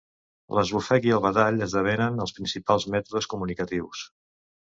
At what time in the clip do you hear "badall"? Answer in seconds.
1.25-1.61